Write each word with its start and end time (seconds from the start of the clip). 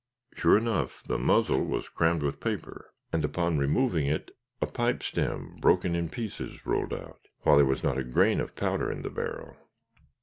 Sure 0.33 0.57
enough 0.57 1.03
the 1.03 1.19
muzzle 1.19 1.63
was 1.63 1.87
crammed 1.87 2.23
with 2.23 2.39
paper, 2.39 2.91
and 3.13 3.23
upon 3.23 3.59
removing 3.59 4.07
it, 4.07 4.35
a 4.59 4.65
pipestem, 4.65 5.55
broken 5.61 5.93
in 5.95 6.09
pieces, 6.09 6.65
rolled 6.65 6.91
out, 6.91 7.27
while 7.41 7.57
there 7.57 7.65
was 7.67 7.83
not 7.83 7.99
a 7.99 8.03
grain 8.03 8.39
of 8.41 8.55
powder 8.55 8.91
in 8.91 9.03
the 9.03 9.11
barrel. 9.11 9.55